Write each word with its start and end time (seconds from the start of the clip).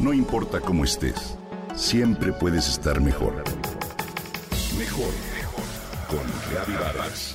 No 0.00 0.14
importa 0.14 0.60
cómo 0.60 0.84
estés, 0.84 1.36
siempre 1.76 2.32
puedes 2.32 2.66
estar 2.68 3.02
mejor. 3.02 3.44
Mejor, 4.78 5.12
mejor. 5.34 5.64
Con 6.08 6.26
Reavivadas. 6.50 7.34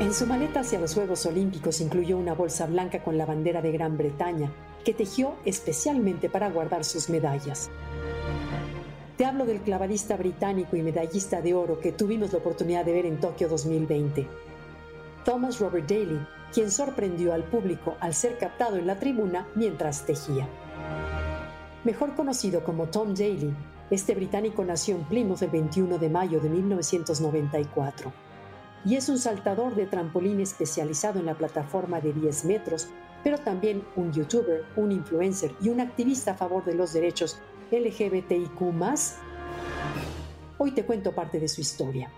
En 0.00 0.14
su 0.14 0.26
maleta 0.26 0.60
hacia 0.60 0.80
los 0.80 0.94
Juegos 0.94 1.26
Olímpicos 1.26 1.82
incluyó 1.82 2.16
una 2.16 2.32
bolsa 2.32 2.66
blanca 2.66 3.02
con 3.02 3.18
la 3.18 3.26
bandera 3.26 3.60
de 3.60 3.70
Gran 3.70 3.98
Bretaña, 3.98 4.50
que 4.84 4.94
tejió 4.94 5.34
especialmente 5.44 6.28
para 6.28 6.50
guardar 6.50 6.84
sus 6.84 7.08
medallas. 7.08 7.70
Te 9.16 9.24
hablo 9.24 9.44
del 9.44 9.60
clavadista 9.60 10.16
británico 10.16 10.76
y 10.76 10.82
medallista 10.82 11.42
de 11.42 11.54
oro 11.54 11.78
que 11.78 11.92
tuvimos 11.92 12.32
la 12.32 12.38
oportunidad 12.38 12.84
de 12.84 12.92
ver 12.92 13.06
en 13.06 13.20
Tokio 13.20 13.48
2020. 13.48 14.26
Thomas 15.24 15.60
Robert 15.60 15.88
Daly, 15.88 16.26
quien 16.52 16.70
sorprendió 16.70 17.34
al 17.34 17.44
público 17.44 17.96
al 18.00 18.14
ser 18.14 18.38
captado 18.38 18.76
en 18.76 18.86
la 18.86 18.98
tribuna 18.98 19.46
mientras 19.54 20.06
tejía. 20.06 20.48
Mejor 21.84 22.14
conocido 22.14 22.64
como 22.64 22.86
Tom 22.86 23.14
Daly, 23.14 23.54
este 23.90 24.14
británico 24.14 24.64
nació 24.64 24.96
en 24.96 25.04
Plymouth 25.04 25.42
el 25.42 25.50
21 25.50 25.98
de 25.98 26.08
mayo 26.08 26.40
de 26.40 26.48
1994 26.48 28.12
y 28.84 28.96
es 28.96 29.08
un 29.08 29.18
saltador 29.18 29.74
de 29.74 29.86
trampolín 29.86 30.40
especializado 30.40 31.18
en 31.18 31.26
la 31.26 31.34
plataforma 31.34 32.00
de 32.00 32.12
10 32.12 32.44
metros, 32.46 32.88
pero 33.22 33.38
también 33.38 33.82
un 33.96 34.12
youtuber, 34.12 34.64
un 34.76 34.92
influencer 34.92 35.52
y 35.60 35.68
un 35.68 35.80
activista 35.80 36.32
a 36.32 36.34
favor 36.34 36.64
de 36.64 36.74
los 36.74 36.92
derechos 36.92 37.38
LGBTIQ. 37.70 38.60
Hoy 40.58 40.72
te 40.72 40.84
cuento 40.84 41.14
parte 41.14 41.38
de 41.38 41.48
su 41.48 41.60
historia. 41.60 42.10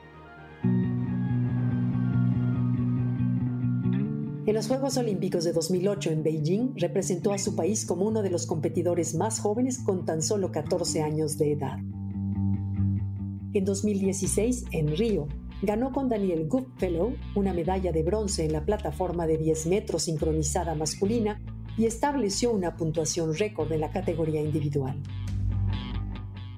En 4.44 4.54
los 4.54 4.66
Juegos 4.66 4.96
Olímpicos 4.96 5.44
de 5.44 5.52
2008 5.52 6.10
en 6.10 6.22
Beijing 6.24 6.74
representó 6.76 7.32
a 7.32 7.38
su 7.38 7.54
país 7.54 7.86
como 7.86 8.06
uno 8.06 8.22
de 8.22 8.30
los 8.30 8.46
competidores 8.46 9.14
más 9.14 9.38
jóvenes 9.38 9.78
con 9.78 10.04
tan 10.04 10.20
solo 10.20 10.50
14 10.50 11.00
años 11.02 11.38
de 11.38 11.52
edad. 11.52 11.78
En 13.54 13.64
2016, 13.64 14.64
en 14.72 14.96
Río, 14.96 15.28
ganó 15.62 15.92
con 15.92 16.08
Daniel 16.08 16.48
Goodfellow 16.48 17.14
una 17.36 17.54
medalla 17.54 17.92
de 17.92 18.02
bronce 18.02 18.44
en 18.44 18.52
la 18.52 18.64
plataforma 18.64 19.28
de 19.28 19.38
10 19.38 19.66
metros 19.66 20.02
sincronizada 20.02 20.74
masculina 20.74 21.40
y 21.78 21.86
estableció 21.86 22.50
una 22.50 22.76
puntuación 22.76 23.34
récord 23.34 23.70
en 23.72 23.80
la 23.80 23.90
categoría 23.90 24.42
individual. 24.42 25.00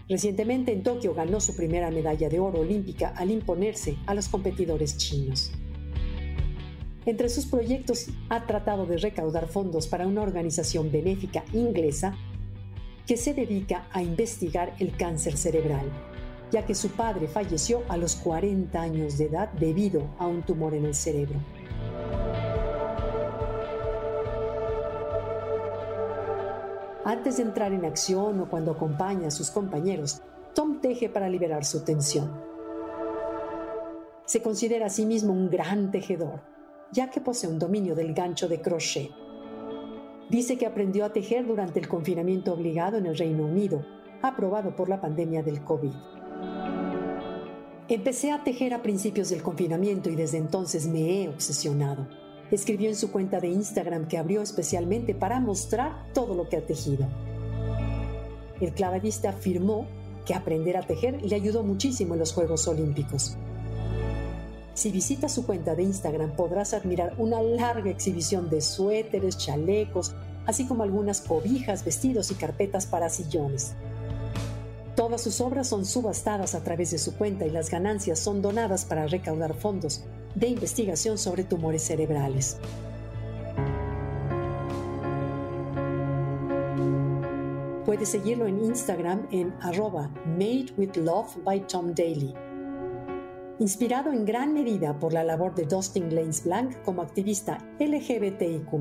Recientemente 0.08 0.72
en 0.72 0.82
Tokio 0.82 1.14
ganó 1.14 1.41
su 1.41 1.55
primera 1.55 1.91
medalla 1.91 2.28
de 2.28 2.41
oro 2.41 2.60
olímpica 2.60 3.08
al 3.16 3.30
imponerse 3.30 3.97
a 4.06 4.14
los 4.14 4.28
competidores 4.28 4.97
chinos. 4.97 5.52
Entre 7.06 7.28
sus 7.28 7.44
proyectos 7.47 8.06
ha 8.30 8.47
tratado 8.47 8.86
de 8.86 8.97
recaudar 8.97 9.48
fondos 9.48 9.86
para 9.86 10.06
una 10.06 10.22
organización 10.22 10.91
benéfica 10.91 11.44
inglesa 11.52 12.16
que 13.06 13.19
se 13.19 13.34
dedica 13.34 13.86
a 13.92 14.02
investigar 14.02 14.75
el 14.78 14.97
cáncer 14.97 15.36
cerebral 15.36 16.13
ya 16.55 16.64
que 16.64 16.77
su 16.77 16.91
padre 16.91 17.27
falleció 17.27 17.83
a 17.88 17.97
los 17.97 18.14
40 18.14 18.80
años 18.80 19.19
de 19.19 19.24
edad 19.24 19.50
debido 19.55 20.14
a 20.20 20.28
un 20.28 20.44
tumor 20.44 20.72
en 20.74 20.84
el 20.84 20.94
cerebro. 20.94 21.41
Antes 27.05 27.38
de 27.38 27.42
entrar 27.42 27.72
en 27.72 27.84
acción 27.84 28.38
o 28.38 28.48
cuando 28.48 28.70
acompaña 28.70 29.27
a 29.27 29.30
sus 29.32 29.50
compañeros, 29.50 30.22
Tom 30.55 30.80
teje 30.80 31.08
para 31.08 31.28
liberar 31.28 31.64
su 31.64 31.84
tensión. 31.84 32.41
Se 34.25 34.41
considera 34.41 34.86
a 34.86 34.91
sí 34.91 35.06
mismo 35.06 35.32
un 35.32 35.50
gran 35.50 35.91
tejedor, 35.91 36.41
ya 36.92 37.10
que 37.10 37.21
posee 37.21 37.50
un 37.50 37.59
dominio 37.59 37.97
del 37.97 38.15
gancho 38.15 38.47
de 38.47 38.60
crochet. 38.60 39.10
Dice 40.31 40.56
que 40.56 40.66
aprendió 40.66 41.04
a 41.04 41.12
tejer 41.12 41.48
durante 41.48 41.81
el 41.81 41.88
confinamiento 41.88 42.53
obligado 42.53 42.97
en 42.97 43.06
el 43.06 43.19
Reino 43.19 43.44
Unido, 43.44 43.84
aprobado 44.22 44.76
por 44.76 44.88
la 44.88 45.00
pandemia 45.00 45.42
del 45.42 45.65
COVID. 45.65 45.92
Empecé 47.87 48.33
a 48.33 48.43
tejer 48.43 48.72
a 48.72 48.81
principios 48.81 49.28
del 49.28 49.43
confinamiento 49.43 50.09
y 50.09 50.17
desde 50.17 50.39
entonces 50.39 50.87
me 50.87 51.22
he 51.22 51.28
obsesionado. 51.28 52.09
Escribió 52.50 52.89
en 52.89 52.97
su 52.97 53.12
cuenta 53.12 53.41
de 53.41 53.49
Instagram 53.49 54.09
que 54.09 54.17
abrió 54.17 54.41
especialmente 54.41 55.15
para 55.15 55.39
mostrar 55.39 56.06
todo 56.15 56.34
lo 56.34 56.49
que 56.49 56.56
ha 56.56 56.65
tejido. 56.65 57.06
El 58.59 58.72
clavadista 58.72 59.31
afirmó 59.31 59.87
que 60.25 60.33
aprender 60.33 60.78
a 60.78 60.87
tejer 60.87 61.21
le 61.22 61.37
ayudó 61.37 61.62
muchísimo 61.62 62.15
en 62.15 62.21
los 62.21 62.33
Juegos 62.33 62.67
Olímpicos. 62.69 63.37
Si 64.72 64.91
visitas 64.91 65.34
su 65.34 65.45
cuenta 65.45 65.75
de 65.75 65.83
Instagram 65.83 66.37
podrás 66.37 66.72
admirar 66.72 67.15
una 67.19 67.43
larga 67.43 67.91
exhibición 67.91 68.49
de 68.49 68.62
suéteres, 68.62 69.37
chalecos, 69.37 70.15
así 70.47 70.66
como 70.66 70.84
algunas 70.84 71.21
cobijas, 71.21 71.84
vestidos 71.84 72.31
y 72.31 72.34
carpetas 72.34 72.87
para 72.87 73.11
sillones. 73.11 73.75
Todas 74.97 75.22
sus 75.22 75.41
obras 75.41 75.69
son 75.69 75.84
subastadas 75.84 76.55
a 76.55 76.62
través 76.62 76.93
de 76.93 76.99
su 76.99 77.16
cuenta 77.16 77.47
y 77.47 77.50
las 77.50 77.69
ganancias 77.69 78.21
son 78.21 78.43
donadas 78.43 78.84
para 78.84 79.09
recaudar 79.09 79.55
fondos 79.55 80.05
de 80.37 80.49
investigación 80.49 81.19
sobre 81.19 81.43
tumores 81.43 81.82
cerebrales. 81.82 82.59
Puedes 87.84 88.09
seguirlo 88.09 88.47
en 88.47 88.65
Instagram 88.65 89.27
en 89.31 89.53
arroba 89.60 90.10
Made 90.27 90.66
with 90.77 90.97
Love 90.97 91.37
by 91.44 91.66
Tom 91.66 91.93
Daly. 91.94 92.33
Inspirado 93.59 94.12
en 94.12 94.25
gran 94.25 94.53
medida 94.54 94.99
por 94.99 95.12
la 95.12 95.22
labor 95.22 95.54
de 95.54 95.65
Dustin 95.65 96.15
Lanes 96.15 96.44
Blanc 96.44 96.75
como 96.83 97.03
activista 97.03 97.59
LGBTIQ, 97.78 98.72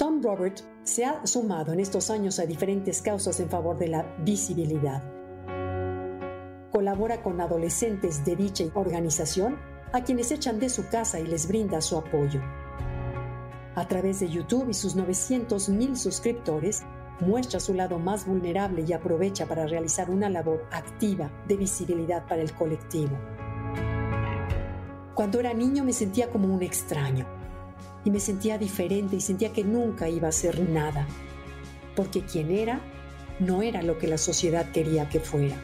Tom 0.00 0.22
Robert 0.22 0.60
se 0.82 1.04
ha 1.04 1.26
sumado 1.26 1.74
en 1.74 1.80
estos 1.80 2.08
años 2.08 2.38
a 2.38 2.46
diferentes 2.46 3.02
causas 3.02 3.38
en 3.38 3.50
favor 3.50 3.76
de 3.76 3.88
la 3.88 4.16
visibilidad. 4.24 5.02
Colabora 6.72 7.22
con 7.22 7.38
adolescentes 7.38 8.24
de 8.24 8.34
dicha 8.34 8.64
organización 8.72 9.58
a 9.92 10.02
quienes 10.02 10.32
echan 10.32 10.58
de 10.58 10.70
su 10.70 10.88
casa 10.88 11.20
y 11.20 11.26
les 11.26 11.46
brinda 11.46 11.82
su 11.82 11.98
apoyo. 11.98 12.40
A 13.74 13.86
través 13.88 14.20
de 14.20 14.30
YouTube 14.30 14.70
y 14.70 14.72
sus 14.72 14.96
900.000 14.96 15.94
suscriptores, 15.96 16.82
muestra 17.20 17.60
su 17.60 17.74
lado 17.74 17.98
más 17.98 18.26
vulnerable 18.26 18.86
y 18.88 18.94
aprovecha 18.94 19.44
para 19.44 19.66
realizar 19.66 20.08
una 20.08 20.30
labor 20.30 20.66
activa 20.72 21.30
de 21.46 21.58
visibilidad 21.58 22.26
para 22.26 22.40
el 22.40 22.54
colectivo. 22.54 23.18
Cuando 25.14 25.40
era 25.40 25.52
niño 25.52 25.84
me 25.84 25.92
sentía 25.92 26.30
como 26.30 26.48
un 26.54 26.62
extraño 26.62 27.39
y 28.04 28.10
me 28.10 28.20
sentía 28.20 28.58
diferente 28.58 29.16
y 29.16 29.20
sentía 29.20 29.52
que 29.52 29.64
nunca 29.64 30.08
iba 30.08 30.28
a 30.28 30.32
ser 30.32 30.68
nada, 30.68 31.06
porque 31.96 32.22
quien 32.22 32.50
era 32.50 32.80
no 33.38 33.62
era 33.62 33.82
lo 33.82 33.98
que 33.98 34.06
la 34.06 34.18
sociedad 34.18 34.70
quería 34.70 35.08
que 35.08 35.20
fuera, 35.20 35.56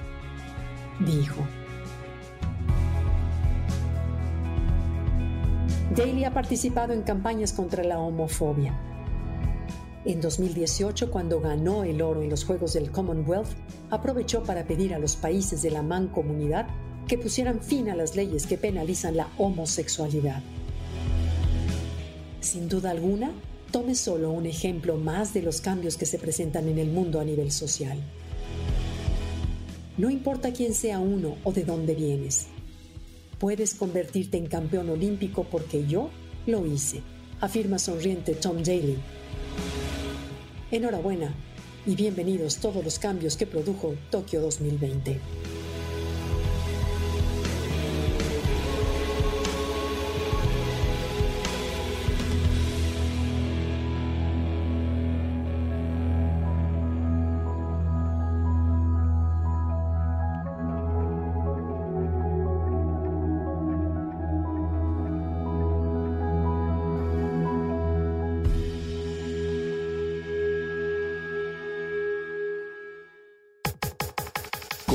dijo. 1.00 1.42
Daly 5.94 6.24
ha 6.24 6.34
participado 6.34 6.92
en 6.92 7.02
campañas 7.02 7.52
contra 7.54 7.82
la 7.82 7.98
homofobia. 7.98 8.74
En 10.04 10.20
2018, 10.20 11.10
cuando 11.10 11.40
ganó 11.40 11.84
el 11.84 12.02
oro 12.02 12.22
en 12.22 12.30
los 12.30 12.44
Juegos 12.44 12.74
del 12.74 12.90
Commonwealth, 12.90 13.48
aprovechó 13.90 14.44
para 14.44 14.64
pedir 14.64 14.94
a 14.94 14.98
los 14.98 15.16
países 15.16 15.62
de 15.62 15.70
la 15.70 15.82
mancomunidad 15.82 16.66
que 17.08 17.18
pusieran 17.18 17.60
fin 17.60 17.88
a 17.88 17.96
las 17.96 18.14
leyes 18.14 18.46
que 18.46 18.58
penalizan 18.58 19.16
la 19.16 19.28
homosexualidad. 19.38 20.42
Sin 22.46 22.68
duda 22.68 22.92
alguna, 22.92 23.32
tome 23.72 23.96
solo 23.96 24.30
un 24.30 24.46
ejemplo 24.46 24.96
más 24.96 25.34
de 25.34 25.42
los 25.42 25.60
cambios 25.60 25.96
que 25.96 26.06
se 26.06 26.16
presentan 26.16 26.68
en 26.68 26.78
el 26.78 26.86
mundo 26.86 27.18
a 27.18 27.24
nivel 27.24 27.50
social. 27.50 27.98
No 29.98 30.10
importa 30.10 30.52
quién 30.52 30.72
sea 30.72 31.00
uno 31.00 31.38
o 31.42 31.52
de 31.52 31.64
dónde 31.64 31.96
vienes. 31.96 32.46
Puedes 33.40 33.74
convertirte 33.74 34.38
en 34.38 34.46
campeón 34.46 34.90
olímpico 34.90 35.42
porque 35.50 35.88
yo 35.88 36.08
lo 36.46 36.64
hice, 36.64 37.02
afirma 37.40 37.80
sonriente 37.80 38.36
Tom 38.36 38.62
Daly. 38.62 38.96
Enhorabuena 40.70 41.34
y 41.84 41.96
bienvenidos 41.96 42.58
todos 42.58 42.84
los 42.84 43.00
cambios 43.00 43.36
que 43.36 43.46
produjo 43.46 43.96
Tokio 44.12 44.40
2020. 44.40 45.18